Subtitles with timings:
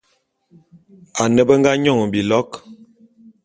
[1.21, 2.47] Ane be nga nyon bilo'o.